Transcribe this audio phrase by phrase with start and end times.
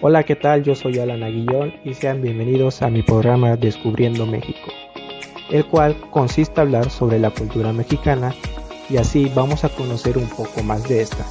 [0.00, 0.62] Hola, ¿qué tal?
[0.62, 4.70] Yo soy Alan Aguillón y sean bienvenidos a mi programa Descubriendo México,
[5.50, 8.32] el cual consiste en hablar sobre la cultura mexicana
[8.88, 11.24] y así vamos a conocer un poco más de esta.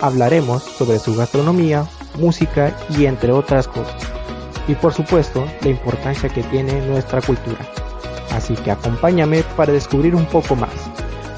[0.00, 1.84] Hablaremos sobre su gastronomía,
[2.18, 4.06] música y entre otras cosas.
[4.68, 7.58] Y por supuesto, la importancia que tiene nuestra cultura.
[8.30, 10.90] Así que acompáñame para descubrir un poco más.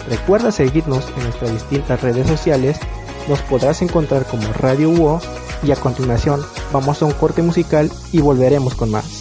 [0.08, 2.80] Recuerda seguirnos en nuestras distintas redes sociales,
[3.28, 5.20] nos podrás encontrar como Radio UO
[5.62, 6.40] y a continuación
[6.72, 9.17] vamos a un corte musical y volveremos con más.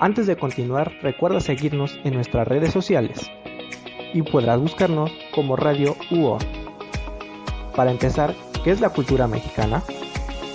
[0.00, 3.30] Antes de continuar, recuerda seguirnos en nuestras redes sociales
[4.14, 6.38] y podrás buscarnos como Radio UO.
[7.76, 9.82] Para empezar, ¿qué es la cultura mexicana?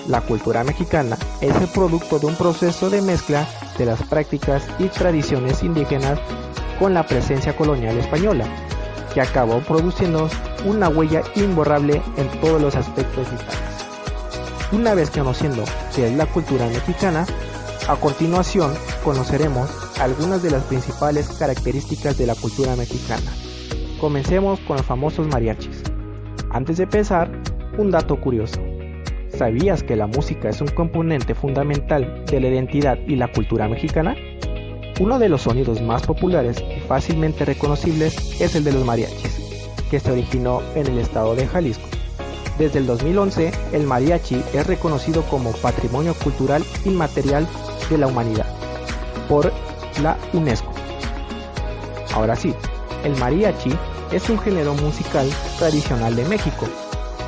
[0.07, 3.47] La cultura mexicana es el producto de un proceso de mezcla
[3.77, 6.19] de las prácticas y tradiciones indígenas
[6.79, 8.47] con la presencia colonial española,
[9.13, 10.27] que acabó produciendo
[10.65, 13.85] una huella imborrable en todos los aspectos vitales.
[14.71, 15.63] Una vez conociendo
[15.95, 17.27] qué es la cultura mexicana,
[17.87, 18.73] a continuación
[19.05, 19.69] conoceremos
[19.99, 23.31] algunas de las principales características de la cultura mexicana.
[24.01, 25.83] Comencemos con los famosos mariachis.
[26.49, 27.29] Antes de empezar,
[27.77, 28.59] un dato curioso.
[29.29, 34.15] ¿Sabías que la música es un componente fundamental de la identidad y la cultura mexicana?
[34.99, 39.99] Uno de los sonidos más populares y fácilmente reconocibles es el de los mariachis, que
[39.99, 41.87] se originó en el estado de Jalisco.
[42.57, 47.45] Desde el 2011, el mariachi es reconocido como Patrimonio Cultural Inmaterial
[47.91, 48.64] de la Humanidad
[49.27, 49.51] por
[50.01, 50.71] la UNESCO.
[52.13, 52.53] Ahora sí,
[53.03, 53.71] el mariachi
[54.11, 56.67] es un género musical tradicional de México,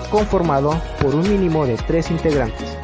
[0.10, 2.78] conformado por un mínimo de tres integrantes,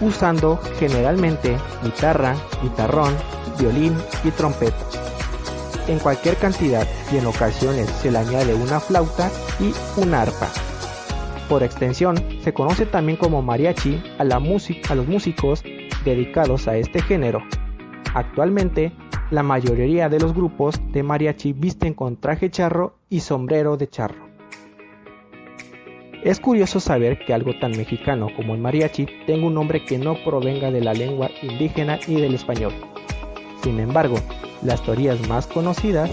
[0.00, 3.16] usando generalmente guitarra, guitarrón,
[3.58, 4.84] violín y trompeta.
[5.88, 10.48] En cualquier cantidad y en ocasiones se le añade una flauta y una arpa.
[11.48, 15.62] Por extensión, se conoce también como mariachi a, la a los músicos
[16.04, 17.42] dedicados a este género.
[18.14, 18.92] Actualmente,
[19.30, 24.28] la mayoría de los grupos de mariachi visten con traje charro y sombrero de charro.
[26.22, 30.14] Es curioso saber que algo tan mexicano como el mariachi tenga un nombre que no
[30.22, 32.72] provenga de la lengua indígena y del español.
[33.62, 34.16] Sin embargo,
[34.62, 36.10] las teorías más conocidas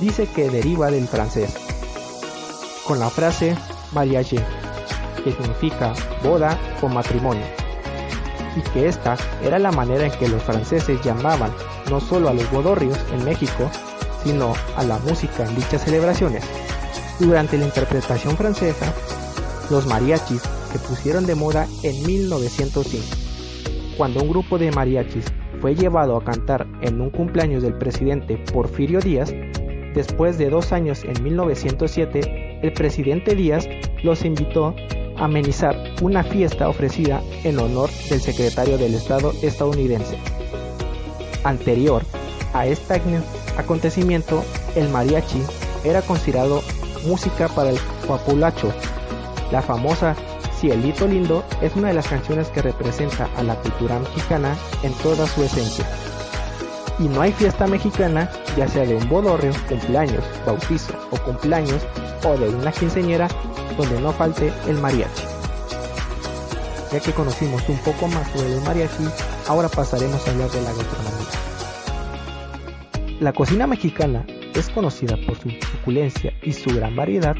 [0.00, 1.54] dice que deriva del francés,
[2.86, 3.54] con la frase
[3.92, 4.38] mariage,
[5.22, 5.92] que significa
[6.24, 7.44] boda o matrimonio,
[8.56, 11.52] y que esta era la manera en que los franceses llamaban
[11.90, 13.70] no solo a los bodorrios en México,
[14.24, 16.44] sino a la música en dichas celebraciones.
[17.20, 18.92] Durante la interpretación francesa,
[19.70, 20.42] los mariachis
[20.72, 23.04] se pusieron de moda en 1905,
[23.96, 25.24] cuando un grupo de mariachis
[25.60, 29.32] fue llevado a cantar en un cumpleaños del presidente Porfirio Díaz,
[29.94, 33.68] después de dos años en 1907, el presidente Díaz
[34.02, 34.74] los invitó
[35.18, 40.18] amenizar una fiesta ofrecida en honor del secretario del Estado estadounidense.
[41.44, 42.02] Anterior
[42.52, 43.00] a este
[43.56, 45.42] acontecimiento, el mariachi
[45.84, 46.62] era considerado
[47.06, 48.72] música para el populacho,
[49.50, 50.16] la famosa
[50.58, 55.26] Cielito Lindo es una de las canciones que representa a la cultura mexicana en toda
[55.26, 55.86] su esencia.
[56.98, 61.82] Y no hay fiesta mexicana, ya sea de un bodorrio, cumpleaños, bautizo o cumpleaños,
[62.24, 63.28] o de una quinceñera,
[63.76, 65.22] donde no falte el mariachi.
[66.92, 69.04] Ya que conocimos un poco más sobre el mariachi,
[69.48, 71.26] ahora pasaremos a hablar de la gastronomía.
[73.20, 77.34] La cocina mexicana es conocida por su suculencia y su gran variedad.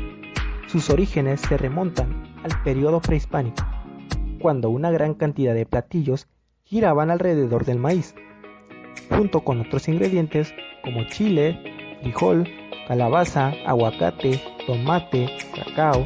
[0.68, 3.64] Sus orígenes se remontan al periodo prehispánico,
[4.40, 6.28] cuando una gran cantidad de platillos
[6.64, 8.14] giraban alrededor del maíz,
[9.10, 11.58] junto con otros ingredientes como chile,
[12.02, 12.48] frijol,
[12.88, 16.04] calabaza, aguacate, tomate, cacao,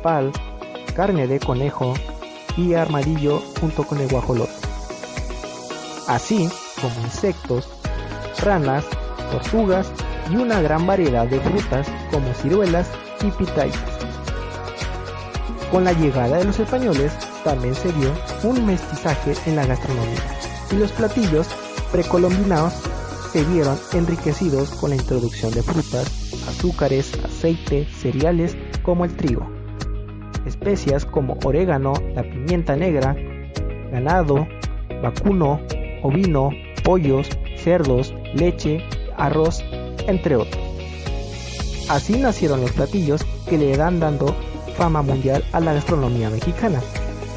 [0.00, 0.32] nopal,
[0.96, 1.94] carne de conejo
[2.56, 4.52] y armadillo junto con el guajolote.
[6.08, 6.48] Así
[6.80, 7.68] como insectos,
[8.42, 8.84] ranas,
[9.30, 9.92] tortugas
[10.30, 12.88] y una gran variedad de frutas como ciruelas
[13.22, 13.78] y pitayas.
[15.70, 17.12] Con la llegada de los españoles
[17.44, 18.10] también se dio
[18.42, 20.38] un mestizaje en la gastronomía
[20.72, 21.46] y los platillos
[21.92, 22.72] precolombinados
[23.32, 26.08] se vieron enriquecidos con la introducción de frutas,
[26.48, 29.59] azúcares, aceite, cereales como el trigo,
[30.46, 33.16] especias como orégano, la pimienta negra,
[33.90, 34.46] ganado,
[35.02, 35.60] vacuno,
[36.02, 36.50] ovino,
[36.84, 38.82] pollos, cerdos, leche,
[39.16, 39.64] arroz,
[40.06, 40.62] entre otros.
[41.88, 44.34] Así nacieron los platillos que le dan dando
[44.76, 46.80] fama mundial a la gastronomía mexicana,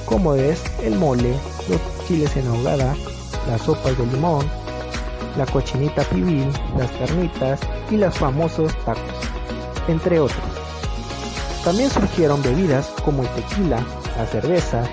[0.05, 1.33] como es el mole,
[1.69, 2.95] los chiles en ahogada,
[3.47, 4.45] las sopas de limón,
[5.37, 9.01] la cochinita pibil, las carnitas y los famosos tacos,
[9.87, 10.52] entre otros.
[11.63, 13.85] También surgieron bebidas como el tequila,
[14.17, 14.83] la cerveza,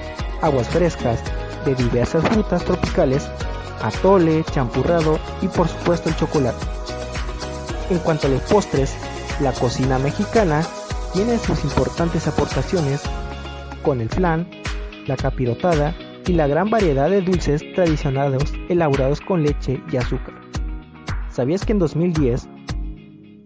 [0.41, 1.21] aguas frescas
[1.65, 3.29] de diversas frutas tropicales,
[3.83, 6.65] atole, champurrado y por supuesto el chocolate.
[7.91, 8.95] En cuanto a los postres,
[9.41, 10.62] la cocina mexicana
[11.12, 13.03] tiene sus importantes aportaciones
[13.83, 14.49] con el flan,
[15.07, 15.95] la capirotada
[16.27, 20.35] y la gran variedad de dulces tradicionales elaborados con leche y azúcar.
[21.33, 22.49] ¿Sabías que en 2010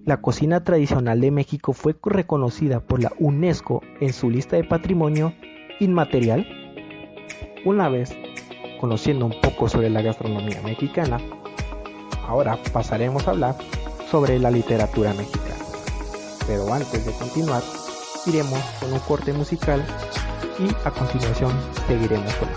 [0.05, 5.35] la cocina tradicional de México fue reconocida por la UNESCO en su lista de patrimonio
[5.81, 6.47] inmaterial?
[7.65, 8.15] Una vez
[8.81, 11.19] conociendo un poco sobre la gastronomía mexicana,
[12.29, 13.57] ahora pasaremos a hablar
[14.11, 15.65] sobre la literatura mexicana.
[16.47, 17.63] Pero antes de continuar,
[18.27, 19.83] iremos con un corte musical
[20.59, 21.53] y a continuación
[21.87, 22.49] seguiremos con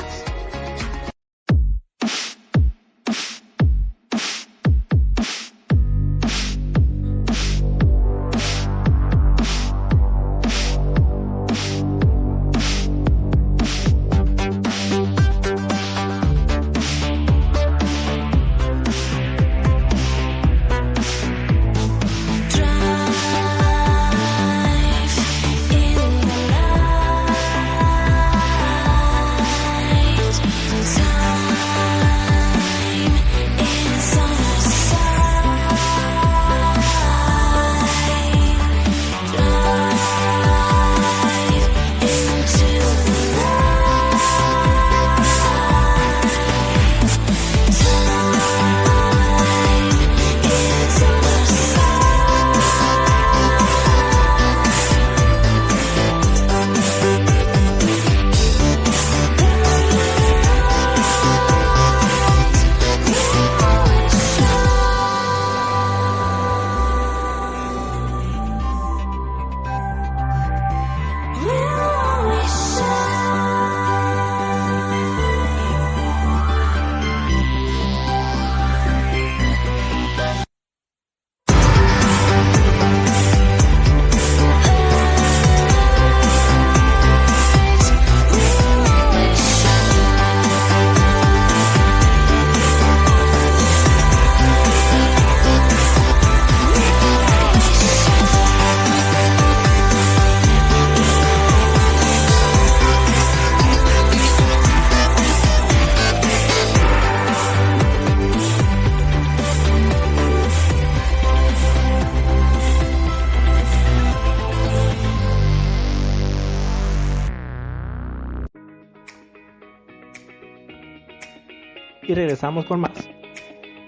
[122.08, 122.92] y regresamos con más.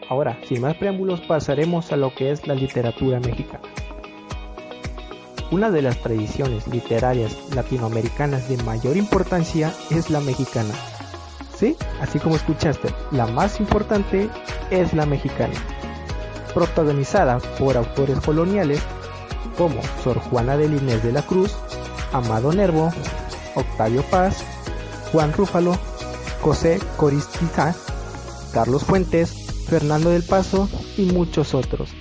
[0.10, 3.62] Ahora, sin más preámbulos, pasaremos a lo que es la literatura mexicana.
[5.52, 10.74] Una de las tradiciones literarias latinoamericanas de mayor importancia es la mexicana.
[11.56, 14.30] Sí, así como escuchaste, la más importante
[14.70, 15.56] es la mexicana.
[16.54, 18.82] Protagonizada por autores coloniales
[19.58, 21.56] como Sor Juana de Inés de la Cruz,
[22.14, 22.92] Amado Nervo,
[23.56, 24.44] Octavio Paz,
[25.12, 25.78] Juan Rúfalo,
[26.42, 27.76] José Coristiza,
[28.52, 31.92] Carlos Fuentes, Fernando del Paso y muchos otros.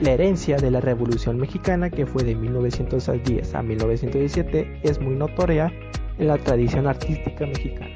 [0.00, 5.72] La herencia de la Revolución Mexicana, que fue de 1910 a 1917, es muy notoria
[6.18, 7.94] en la tradición artística mexicana.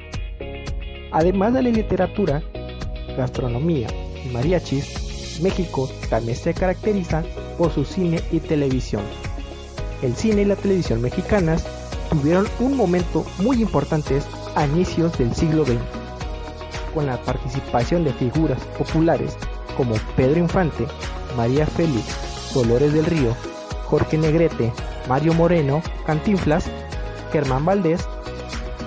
[1.11, 2.43] Además de la literatura,
[3.17, 3.87] gastronomía
[4.23, 7.23] y mariachis, México también se caracteriza
[7.57, 9.01] por su cine y televisión.
[10.03, 11.65] El cine y la televisión mexicanas
[12.09, 14.19] tuvieron un momento muy importante
[14.55, 15.98] a inicios del siglo XX
[16.93, 19.37] con la participación de figuras populares
[19.77, 20.85] como Pedro Infante,
[21.37, 23.35] María Félix, Dolores del Río,
[23.85, 24.73] Jorge Negrete,
[25.07, 26.65] Mario Moreno, Cantinflas,
[27.31, 28.01] Germán Valdés,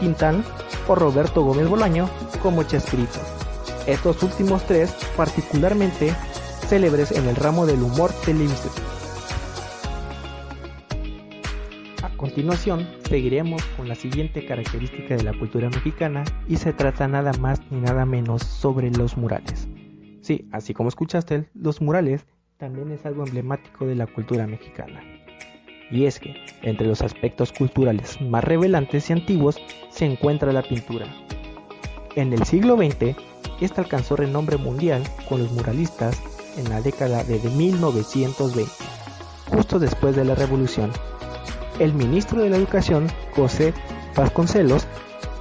[0.01, 0.45] Quintán
[0.89, 2.09] o Roberto Gómez Bolaño
[2.43, 3.21] como Chespirito.
[3.87, 6.15] Estos últimos tres particularmente
[6.69, 8.92] célebres en el ramo del humor televisivo.
[12.33, 17.61] Continuación, seguiremos con la siguiente característica de la cultura mexicana y se trata nada más
[17.71, 19.69] ni nada menos sobre los murales.
[20.23, 22.25] Sí, así como escuchaste, los murales
[22.57, 25.03] también es algo emblemático de la cultura mexicana.
[25.91, 29.61] Y es que, entre los aspectos culturales más revelantes y antiguos,
[29.91, 31.05] se encuentra la pintura.
[32.17, 33.15] En el siglo XX,
[33.61, 36.19] esta alcanzó renombre mundial con los muralistas
[36.57, 38.73] en la década de 1920,
[39.51, 40.91] justo después de la Revolución
[41.79, 43.75] el ministro de la Educación, José
[44.17, 44.87] Vasconcelos,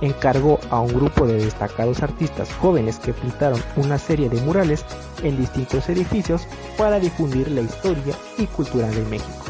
[0.01, 4.83] encargó a un grupo de destacados artistas jóvenes que pintaron una serie de murales
[5.23, 6.47] en distintos edificios
[6.77, 9.45] para difundir la historia y cultura de México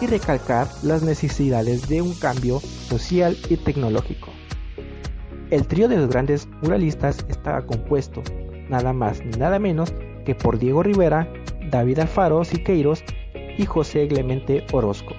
[0.00, 4.30] y recalcar las necesidades de un cambio social y tecnológico.
[5.50, 8.22] El trío de los grandes muralistas estaba compuesto
[8.68, 9.92] nada más ni nada menos
[10.24, 11.28] que por Diego Rivera,
[11.70, 13.04] David Alfaro Siqueiros
[13.58, 15.14] y José Clemente Orozco.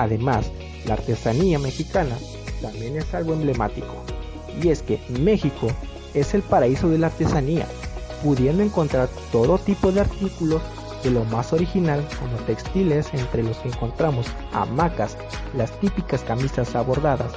[0.00, 0.50] Además,
[0.86, 2.16] la artesanía mexicana
[2.62, 4.02] también es algo emblemático,
[4.62, 5.66] y es que México
[6.14, 7.66] es el paraíso de la artesanía,
[8.22, 10.62] pudiendo encontrar todo tipo de artículos
[11.04, 15.18] de lo más original como textiles entre los que encontramos hamacas,
[15.54, 17.32] las típicas camisas abordadas,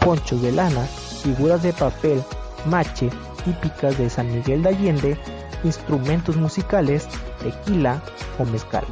[0.00, 0.86] ponchos de lana,
[1.22, 2.22] figuras de papel,
[2.64, 3.10] mache
[3.44, 5.18] típicas de San Miguel de Allende,
[5.64, 7.08] instrumentos musicales,
[7.42, 8.02] tequila
[8.38, 8.84] o mezcal,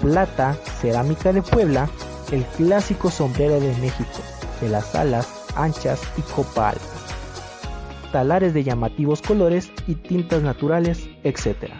[0.00, 1.90] plata, cerámica de Puebla,
[2.32, 4.20] el clásico sombrero de México,
[4.60, 6.82] de las alas anchas y copa alta,
[8.12, 11.72] talares de llamativos colores y tintas naturales, etc.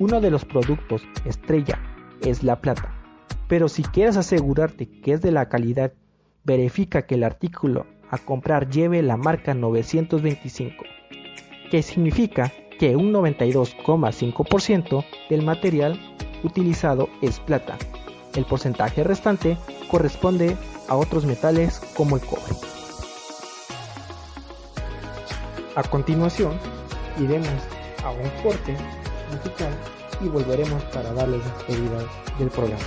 [0.00, 1.78] Uno de los productos estrella
[2.20, 2.92] es la plata,
[3.46, 5.92] pero si quieres asegurarte que es de la calidad,
[6.42, 10.84] verifica que el artículo a comprar lleve la marca 925,
[11.70, 16.00] que significa que un 92,5% del material
[16.42, 17.78] utilizado es plata
[18.34, 19.56] el porcentaje restante
[19.90, 20.56] corresponde
[20.88, 22.54] a otros metales como el cobre.
[25.74, 26.58] A continuación,
[27.18, 27.48] iremos
[28.04, 28.76] a un corte
[29.32, 29.72] musical
[30.20, 31.98] y volveremos para darles despedida
[32.38, 32.82] del programa.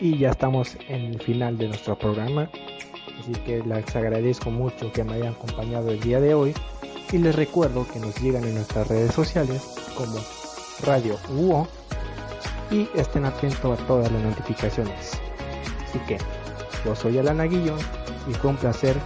[0.00, 2.50] Y ya estamos en el final de nuestro programa.
[3.20, 6.54] Así que les agradezco mucho que me hayan acompañado el día de hoy
[7.12, 9.62] y les recuerdo que nos llegan en nuestras redes sociales
[9.96, 10.18] como
[10.84, 11.68] Radio UO
[12.70, 15.20] y estén atentos a todas las notificaciones.
[15.88, 16.18] Así que
[16.84, 17.78] yo soy Alana Guillón
[18.28, 18.96] y fue un placer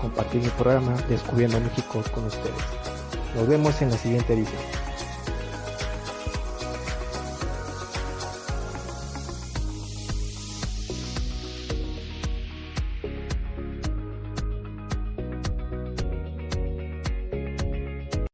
[0.00, 2.54] compartir mi programa Descubriendo México con ustedes.
[3.34, 4.89] Nos vemos en la siguiente edición.